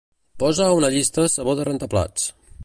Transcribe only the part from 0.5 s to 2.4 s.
a una llista sabó de rentaplats.